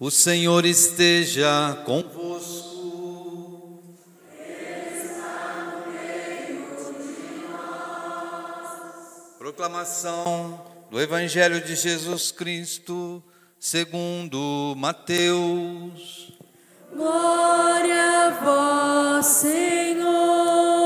[0.00, 2.68] O Senhor esteja convosco.
[9.36, 13.20] Proclamação do Evangelho de Jesus Cristo,
[13.58, 16.32] segundo Mateus.
[16.94, 18.30] Glória a
[19.18, 20.77] vós, Senhor.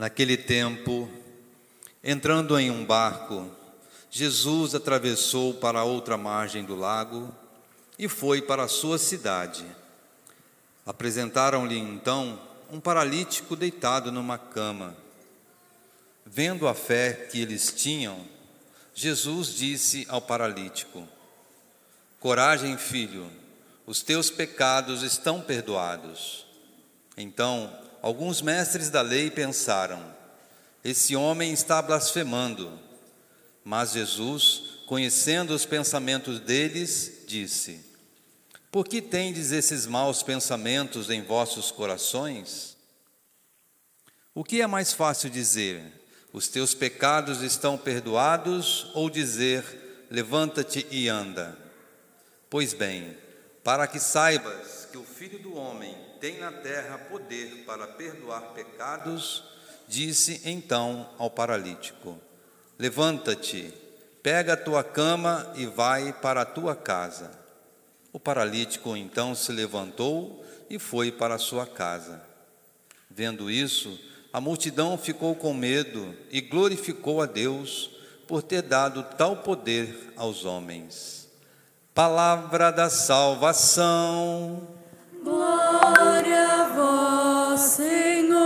[0.00, 1.10] Naquele tempo,
[2.02, 3.50] entrando em um barco,
[4.10, 7.30] Jesus atravessou para a outra margem do lago
[7.98, 9.62] e foi para a sua cidade.
[10.86, 12.40] Apresentaram-lhe então
[12.72, 14.96] um paralítico deitado numa cama.
[16.24, 18.26] Vendo a fé que eles tinham,
[18.94, 21.06] Jesus disse ao paralítico:
[22.18, 23.30] Coragem, filho,
[23.84, 26.46] os teus pecados estão perdoados.
[27.18, 27.70] Então,
[28.02, 30.20] alguns mestres da lei pensaram:
[30.82, 32.78] esse homem está blasfemando.
[33.62, 37.84] Mas Jesus, conhecendo os pensamentos deles, disse:
[38.70, 42.76] Por que tendes esses maus pensamentos em vossos corações?
[44.34, 46.00] O que é mais fácil dizer?
[46.32, 51.58] Os teus pecados estão perdoados, ou dizer: Levanta-te e anda?
[52.48, 53.16] Pois bem,
[53.62, 59.42] para que saibas que o Filho do Homem tem na terra poder para perdoar pecados,
[59.88, 62.18] disse então ao paralítico:
[62.78, 63.72] Levanta-te,
[64.22, 67.30] pega a tua cama e vai para a tua casa.
[68.12, 72.22] O paralítico então se levantou e foi para a sua casa.
[73.08, 73.98] Vendo isso,
[74.32, 77.90] a multidão ficou com medo e glorificou a Deus
[78.28, 81.28] por ter dado tal poder aos homens.
[81.94, 84.79] Palavra da salvação.
[87.60, 88.40] Senhor.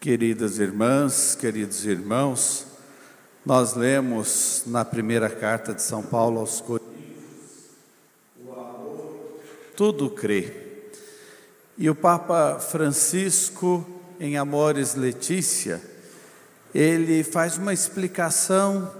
[0.00, 2.66] Queridas irmãs, queridos irmãos,
[3.44, 6.90] nós lemos na primeira carta de São Paulo aos Coríntios,
[8.44, 9.40] o amor
[9.76, 10.52] tudo crê.
[11.78, 13.86] E o Papa Francisco,
[14.18, 15.82] em Amores Letícia,
[16.74, 18.92] ele faz uma explicação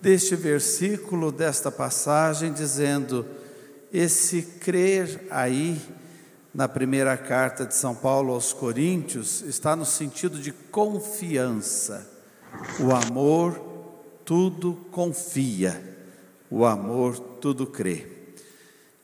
[0.00, 3.24] deste versículo, desta passagem, dizendo:
[3.92, 5.80] esse crer aí,
[6.54, 12.08] na primeira carta de São Paulo aos Coríntios, está no sentido de confiança.
[12.80, 13.60] O amor
[14.24, 15.80] tudo confia,
[16.50, 18.06] o amor tudo crê.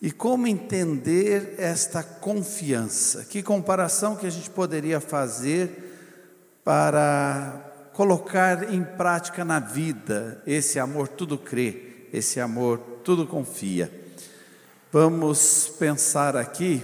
[0.00, 3.24] E como entender esta confiança?
[3.24, 11.08] Que comparação que a gente poderia fazer para colocar em prática na vida esse amor
[11.08, 14.03] tudo crê, esse amor tudo confia.
[14.94, 16.80] Vamos pensar aqui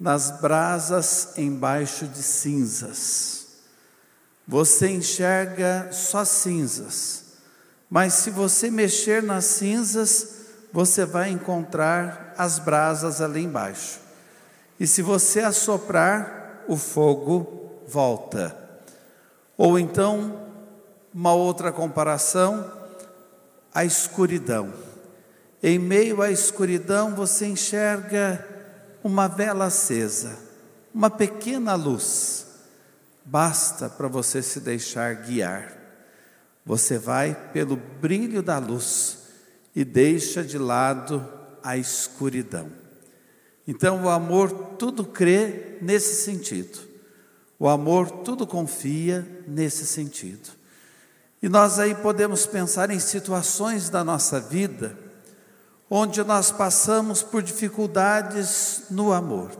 [0.00, 3.46] nas brasas embaixo de cinzas.
[4.44, 7.26] Você enxerga só cinzas,
[7.88, 14.00] mas se você mexer nas cinzas, você vai encontrar as brasas ali embaixo.
[14.80, 18.52] E se você assoprar, o fogo volta.
[19.56, 20.42] Ou então,
[21.14, 22.68] uma outra comparação,
[23.72, 24.95] a escuridão.
[25.68, 28.46] Em meio à escuridão, você enxerga
[29.02, 30.38] uma vela acesa,
[30.94, 32.46] uma pequena luz.
[33.24, 35.76] Basta para você se deixar guiar.
[36.64, 39.18] Você vai pelo brilho da luz
[39.74, 41.28] e deixa de lado
[41.64, 42.70] a escuridão.
[43.66, 46.78] Então, o amor tudo crê nesse sentido.
[47.58, 50.48] O amor tudo confia nesse sentido.
[51.42, 55.05] E nós aí podemos pensar em situações da nossa vida
[55.88, 59.50] onde nós passamos por dificuldades no amor,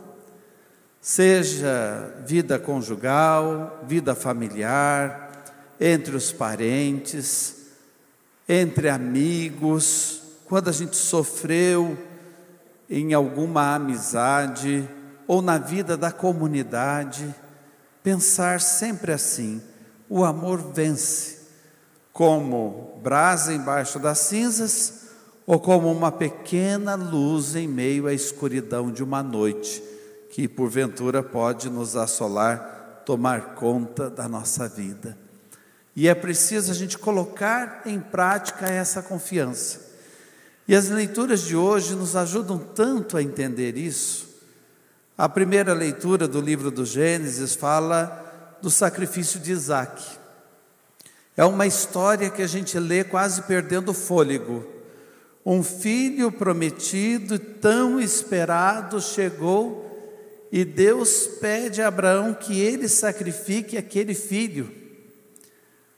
[1.01, 5.45] seja vida conjugal, vida familiar,
[5.81, 7.67] entre os parentes,
[8.49, 11.97] entre amigos, quando a gente sofreu
[12.89, 14.89] em alguma amizade
[15.27, 17.35] ou na vida da comunidade
[18.03, 19.61] pensar sempre assim:
[20.09, 21.39] o amor vence,
[22.13, 25.06] como brasa embaixo das cinzas,
[25.47, 29.83] ou como uma pequena luz em meio à escuridão de uma noite,
[30.31, 35.17] que porventura pode nos assolar, tomar conta da nossa vida.
[35.95, 39.87] E é preciso a gente colocar em prática essa confiança.
[40.69, 44.27] E as leituras de hoje nos ajudam tanto a entender isso.
[45.17, 50.05] A primeira leitura do livro do Gênesis fala do sacrifício de Isaac.
[51.37, 54.76] É uma história que a gente lê quase perdendo o fôlego.
[55.47, 59.87] Um filho prometido, tão esperado, chegou
[60.51, 64.69] e Deus pede a Abraão que ele sacrifique aquele filho.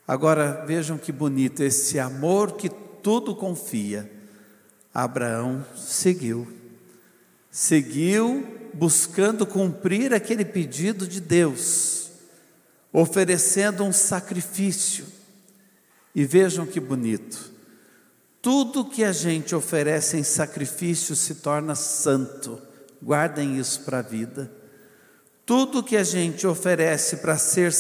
[0.07, 2.69] Agora vejam que bonito esse amor que
[3.03, 4.13] tudo confia.
[4.93, 6.47] Abraão seguiu,
[7.51, 12.11] seguiu buscando cumprir aquele pedido de Deus,
[12.93, 15.07] oferecendo um sacrifício.
[16.15, 17.58] E vejam que bonito,
[18.49, 22.59] tudo que a gente oferece em sacrifício se torna santo,
[23.03, 24.51] guardem isso para a vida.
[25.45, 27.71] Tudo que a gente oferece para ser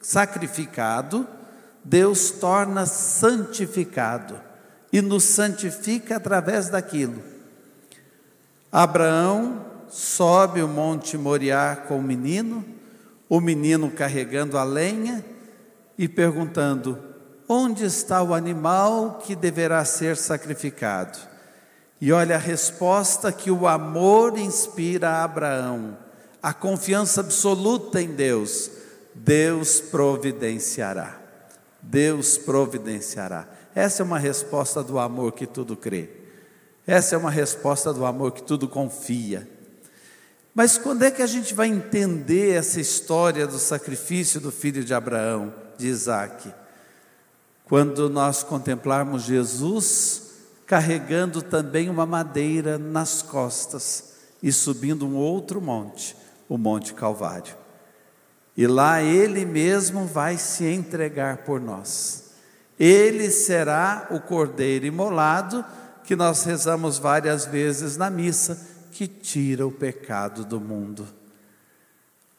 [0.00, 1.26] sacrificado,
[1.82, 4.40] Deus torna santificado
[4.92, 7.20] e nos santifica através daquilo.
[8.70, 12.64] Abraão sobe o monte Moriá com o menino,
[13.28, 15.24] o menino carregando a lenha
[15.98, 17.13] e perguntando:
[17.48, 21.18] Onde está o animal que deverá ser sacrificado?
[22.00, 25.96] E olha a resposta que o amor inspira a Abraão,
[26.42, 28.70] a confiança absoluta em Deus:
[29.14, 31.20] Deus providenciará.
[31.80, 33.46] Deus providenciará.
[33.74, 36.08] Essa é uma resposta do amor que tudo crê.
[36.86, 39.48] Essa é uma resposta do amor que tudo confia.
[40.54, 44.94] Mas quando é que a gente vai entender essa história do sacrifício do filho de
[44.94, 46.52] Abraão, de Isaac?
[47.64, 50.22] Quando nós contemplarmos Jesus
[50.66, 56.16] carregando também uma madeira nas costas e subindo um outro monte,
[56.48, 57.54] o Monte Calvário.
[58.56, 62.24] E lá ele mesmo vai se entregar por nós.
[62.78, 65.64] Ele será o cordeiro imolado
[66.04, 68.60] que nós rezamos várias vezes na missa,
[68.92, 71.06] que tira o pecado do mundo.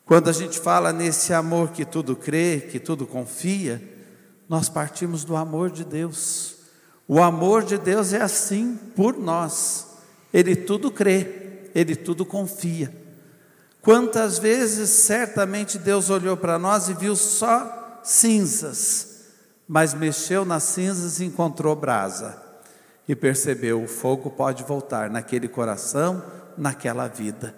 [0.05, 3.81] Quando a gente fala nesse amor que tudo crê, que tudo confia,
[4.47, 6.55] nós partimos do amor de Deus.
[7.07, 9.87] O amor de Deus é assim por nós.
[10.33, 12.91] Ele tudo crê, ele tudo confia.
[13.81, 19.25] Quantas vezes certamente Deus olhou para nós e viu só cinzas,
[19.67, 22.41] mas mexeu nas cinzas e encontrou brasa.
[23.07, 26.23] E percebeu: o fogo pode voltar naquele coração,
[26.57, 27.55] naquela vida.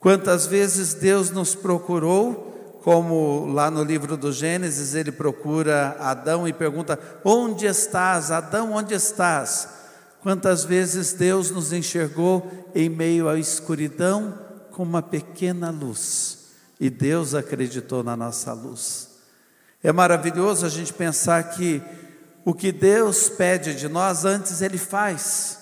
[0.00, 2.47] Quantas vezes Deus nos procurou,
[2.88, 8.94] como lá no livro do Gênesis, ele procura Adão e pergunta: Onde estás, Adão, onde
[8.94, 9.68] estás?
[10.22, 14.38] Quantas vezes Deus nos enxergou em meio à escuridão
[14.70, 16.46] com uma pequena luz,
[16.80, 19.10] e Deus acreditou na nossa luz.
[19.82, 21.82] É maravilhoso a gente pensar que
[22.42, 25.58] o que Deus pede de nós, antes Ele faz.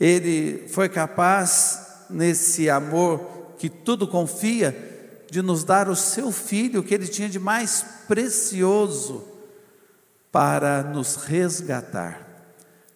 [0.00, 4.99] Ele foi capaz, nesse amor que tudo confia,
[5.30, 9.24] de nos dar o seu filho, que Ele tinha de mais precioso,
[10.32, 12.20] para nos resgatar,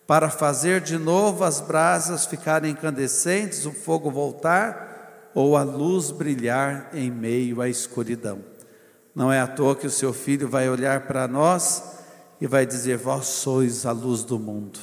[0.06, 6.90] para fazer de novo as brasas ficarem incandescentes, o fogo voltar ou a luz brilhar
[6.92, 8.38] em meio à escuridão.
[9.14, 11.82] Não é à toa que o seu filho vai olhar para nós
[12.40, 14.78] e vai dizer: Vós sois a luz do mundo.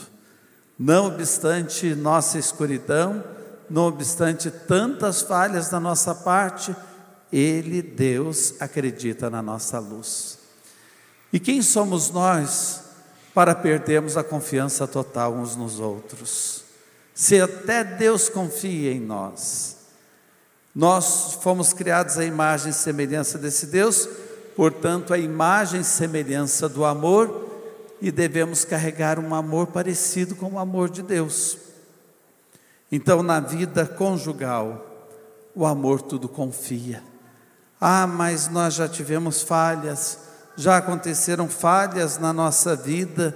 [0.77, 3.23] Não obstante nossa escuridão,
[3.69, 6.75] não obstante tantas falhas da nossa parte,
[7.31, 10.37] Ele, Deus, acredita na nossa luz.
[11.31, 12.81] E quem somos nós
[13.33, 16.63] para perdermos a confiança total uns nos outros?
[17.13, 19.77] Se até Deus confia em nós,
[20.73, 24.07] nós fomos criados à imagem e semelhança desse Deus,
[24.55, 27.49] portanto, a imagem e semelhança do amor,
[28.01, 31.57] e devemos carregar um amor parecido com o amor de Deus.
[32.91, 35.07] Então, na vida conjugal,
[35.53, 37.10] o amor tudo confia.
[37.83, 40.19] Ah, mas nós já tivemos falhas,
[40.55, 43.35] já aconteceram falhas na nossa vida.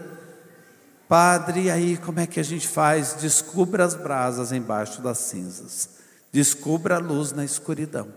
[1.10, 3.16] Padre, e aí como é que a gente faz?
[3.16, 5.90] Descubra as brasas embaixo das cinzas.
[6.32, 8.08] Descubra a luz na escuridão.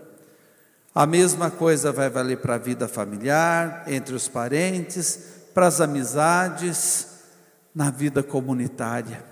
[0.93, 5.19] A mesma coisa vai valer para a vida familiar, entre os parentes,
[5.53, 7.07] para as amizades,
[7.73, 9.23] na vida comunitária.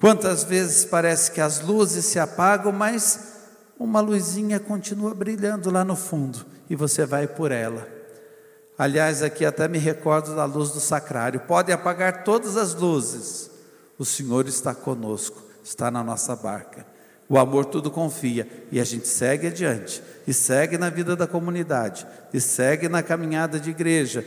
[0.00, 3.37] Quantas vezes parece que as luzes se apagam, mas
[3.78, 7.86] uma luzinha continua brilhando lá no fundo e você vai por ela.
[8.76, 11.40] Aliás, aqui até me recordo da luz do sacrário.
[11.40, 13.50] Pode apagar todas as luzes,
[13.98, 16.86] o Senhor está conosco, está na nossa barca.
[17.28, 22.06] O amor tudo confia e a gente segue adiante, e segue na vida da comunidade,
[22.32, 24.24] e segue na caminhada de igreja,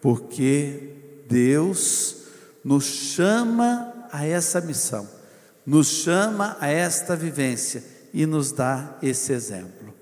[0.00, 2.16] porque Deus
[2.64, 5.08] nos chama a essa missão,
[5.64, 9.94] nos chama a esta vivência e nos dá esse exemplo.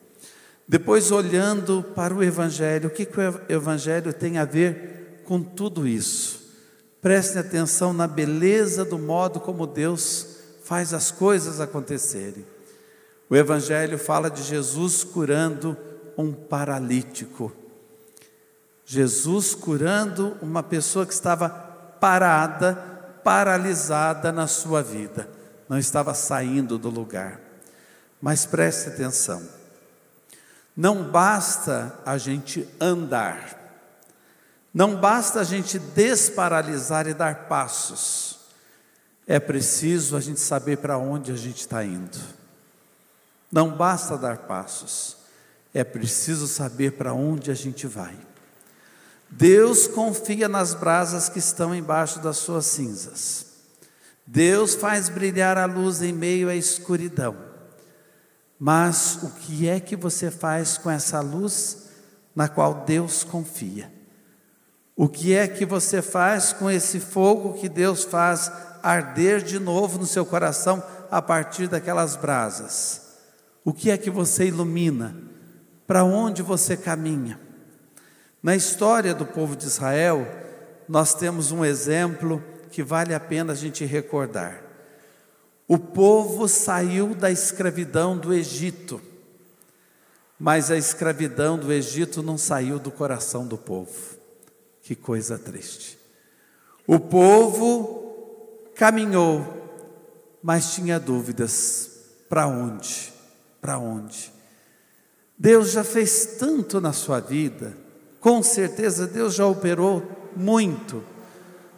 [0.66, 5.86] Depois, olhando para o Evangelho, o que, que o Evangelho tem a ver com tudo
[5.86, 6.40] isso?
[7.02, 12.46] Prestem atenção na beleza do modo como Deus faz as coisas acontecerem.
[13.28, 15.76] O Evangelho fala de Jesus curando
[16.16, 17.52] um paralítico.
[18.84, 22.74] Jesus curando uma pessoa que estava parada,
[23.24, 25.28] paralisada na sua vida,
[25.68, 27.49] não estava saindo do lugar.
[28.20, 29.42] Mas preste atenção,
[30.76, 33.58] não basta a gente andar,
[34.72, 38.38] não basta a gente desparalisar e dar passos,
[39.26, 42.18] é preciso a gente saber para onde a gente está indo.
[43.50, 45.16] Não basta dar passos,
[45.72, 48.16] é preciso saber para onde a gente vai.
[49.30, 53.46] Deus confia nas brasas que estão embaixo das suas cinzas.
[54.26, 57.49] Deus faz brilhar a luz em meio à escuridão.
[58.62, 61.88] Mas o que é que você faz com essa luz
[62.36, 63.90] na qual Deus confia?
[64.94, 68.52] O que é que você faz com esse fogo que Deus faz
[68.82, 73.00] arder de novo no seu coração a partir daquelas brasas?
[73.64, 75.16] O que é que você ilumina?
[75.86, 77.40] Para onde você caminha?
[78.42, 80.28] Na história do povo de Israel,
[80.86, 84.69] nós temos um exemplo que vale a pena a gente recordar.
[85.70, 89.00] O povo saiu da escravidão do Egito,
[90.36, 94.16] mas a escravidão do Egito não saiu do coração do povo.
[94.82, 95.96] Que coisa triste.
[96.88, 99.46] O povo caminhou,
[100.42, 101.88] mas tinha dúvidas:
[102.28, 103.12] para onde?
[103.60, 104.32] Para onde?
[105.38, 107.76] Deus já fez tanto na sua vida,
[108.18, 110.02] com certeza Deus já operou
[110.34, 111.04] muito,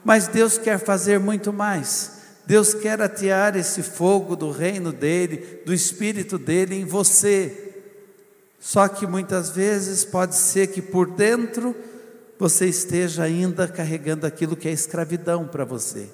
[0.02, 2.21] mas Deus quer fazer muito mais.
[2.46, 7.74] Deus quer atear esse fogo do reino dele, do espírito dele em você.
[8.58, 11.74] Só que muitas vezes pode ser que por dentro
[12.38, 16.08] você esteja ainda carregando aquilo que é escravidão para você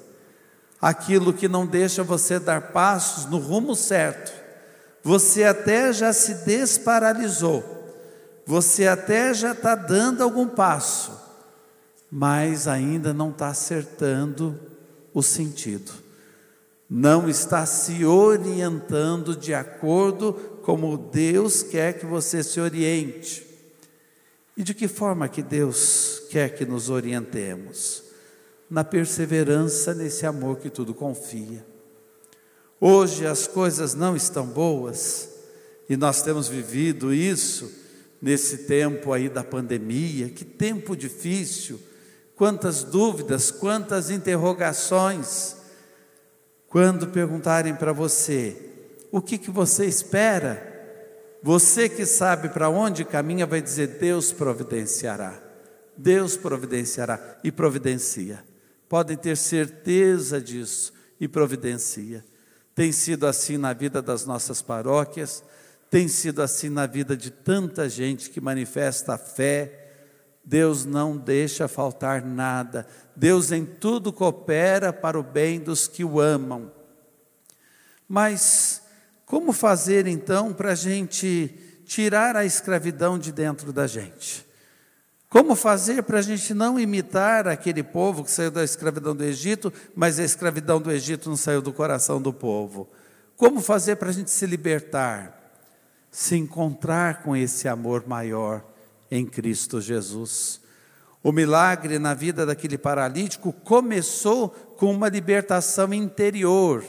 [0.80, 4.32] aquilo que não deixa você dar passos no rumo certo.
[5.02, 7.64] Você até já se desparalisou,
[8.46, 11.12] você até já está dando algum passo,
[12.10, 14.58] mas ainda não está acertando
[15.12, 15.92] o sentido,
[16.88, 23.46] não está se orientando de acordo como Deus quer que você se oriente.
[24.56, 28.08] E de que forma que Deus quer que nos orientemos?
[28.70, 31.64] na perseverança nesse amor que tudo confia.
[32.80, 35.30] Hoje as coisas não estão boas
[35.88, 37.72] e nós temos vivido isso
[38.20, 40.28] nesse tempo aí da pandemia.
[40.28, 41.80] Que tempo difícil,
[42.36, 45.56] quantas dúvidas, quantas interrogações.
[46.68, 48.56] Quando perguntarem para você,
[49.10, 50.76] o que, que você espera?
[51.42, 55.40] Você que sabe para onde caminha vai dizer: Deus providenciará.
[55.96, 58.44] Deus providenciará e providencia
[58.88, 62.24] podem ter certeza disso e providencia.
[62.74, 65.44] Tem sido assim na vida das nossas paróquias,
[65.90, 69.77] tem sido assim na vida de tanta gente que manifesta a fé.
[70.48, 72.86] Deus não deixa faltar nada.
[73.14, 76.72] Deus em tudo coopera para o bem dos que o amam.
[78.08, 78.80] Mas
[79.26, 84.46] como fazer então para a gente tirar a escravidão de dentro da gente?
[85.28, 89.70] Como fazer para a gente não imitar aquele povo que saiu da escravidão do Egito,
[89.94, 92.88] mas a escravidão do Egito não saiu do coração do povo?
[93.36, 95.52] Como fazer para a gente se libertar?
[96.10, 98.64] Se encontrar com esse amor maior
[99.10, 100.60] em Cristo Jesus.
[101.22, 106.84] O milagre na vida daquele paralítico começou com uma libertação interior.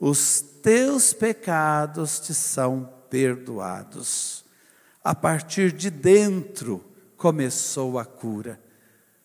[0.00, 4.44] Os teus pecados te são perdoados.
[5.02, 6.84] A partir de dentro,
[7.16, 8.60] começou a cura.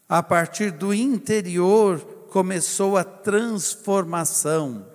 [0.07, 4.87] A partir do interior começou a transformação.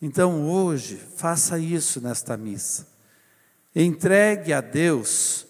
[0.00, 2.86] Então hoje, faça isso nesta missa.
[3.74, 5.47] Entregue a Deus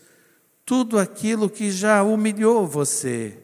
[0.68, 3.38] tudo aquilo que já humilhou você,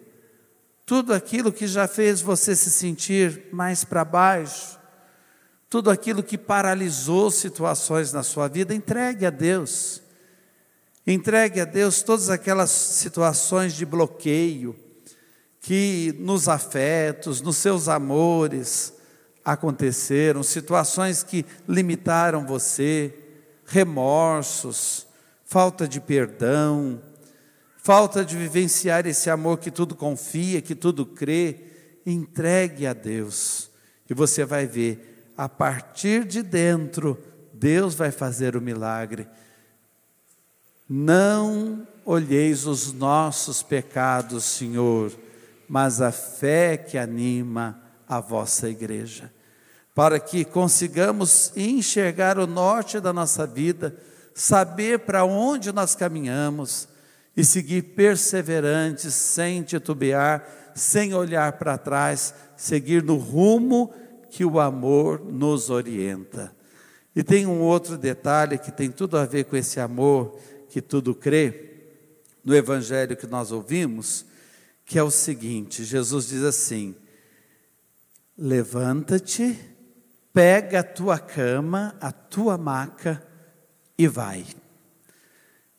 [0.85, 4.79] tudo aquilo que já fez você se sentir mais para baixo,
[5.71, 10.03] tudo aquilo que paralisou situações na sua vida, entregue a Deus.
[11.07, 14.77] Entregue a Deus todas aquelas situações de bloqueio
[15.61, 18.93] que nos afetos, nos seus amores,
[19.43, 23.15] aconteceram, situações que limitaram você,
[23.65, 25.07] remorsos,
[25.43, 27.01] falta de perdão,
[27.85, 31.65] falta de vivenciar esse amor que tudo confia, que tudo crê,
[32.07, 33.71] entregue a Deus.
[34.09, 37.23] E você vai ver, a partir de dentro,
[37.53, 39.29] Deus vai fazer o milagre.
[40.89, 45.13] Não olheis os nossos pecados, Senhor,
[45.69, 49.31] mas a fé que anima a vossa igreja,
[49.95, 53.95] para que consigamos enxergar o norte da nossa vida,
[54.35, 56.89] saber para onde nós caminhamos
[57.37, 63.93] e seguir perseverantes, sem titubear, sem olhar para trás, seguir no rumo
[64.31, 66.55] que o amor nos orienta.
[67.15, 70.39] E tem um outro detalhe que tem tudo a ver com esse amor
[70.69, 71.71] que tudo crê,
[72.45, 74.27] no evangelho que nós ouvimos,
[74.85, 76.95] que é o seguinte: Jesus diz assim:
[78.37, 79.59] Levanta-te,
[80.33, 83.25] pega a tua cama, a tua maca
[83.97, 84.45] e vai.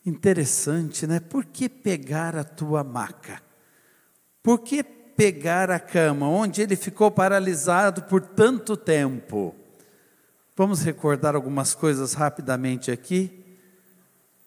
[0.06, 1.18] Interessante, né?
[1.18, 3.42] Por que pegar a tua maca?
[4.40, 9.52] Por que pegar a cama, onde ele ficou paralisado por tanto tempo?
[10.54, 13.44] Vamos recordar algumas coisas rapidamente aqui.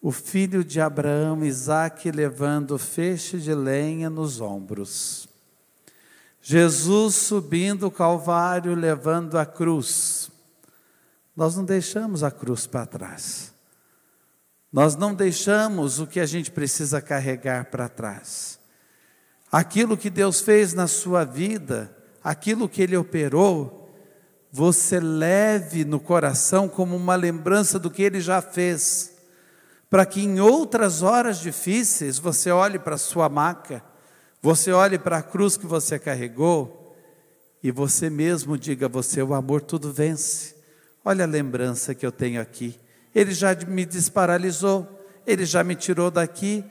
[0.00, 5.28] O filho de Abraão, Isaque, levando feixe de lenha nos ombros.
[6.40, 10.30] Jesus subindo o Calvário, levando a cruz.
[11.36, 13.52] Nós não deixamos a cruz para trás.
[14.72, 18.58] Nós não deixamos o que a gente precisa carregar para trás.
[19.50, 23.90] Aquilo que Deus fez na sua vida, aquilo que Ele operou,
[24.52, 29.12] você leve no coração como uma lembrança do que Ele já fez,
[29.88, 33.82] para que em outras horas difíceis você olhe para a sua maca,
[34.40, 36.96] você olhe para a cruz que você carregou
[37.62, 40.54] e você mesmo diga: Você, o amor tudo vence.
[41.04, 42.78] Olha a lembrança que eu tenho aqui.
[43.14, 44.86] Ele já me desparalisou,
[45.26, 46.64] ele já me tirou daqui.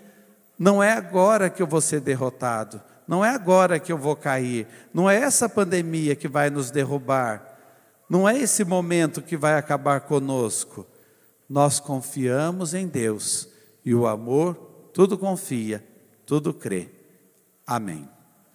[0.58, 4.67] Não é agora que eu vou ser derrotado, não é agora que eu vou cair,
[4.93, 7.58] não é essa pandemia que vai nos derrubar,
[8.10, 10.86] não é esse momento que vai acabar conosco.
[11.49, 13.49] Nós confiamos em Deus
[13.86, 14.56] e o amor
[14.93, 15.84] tudo confia,
[16.25, 16.89] tudo crê.
[17.65, 18.08] Amém.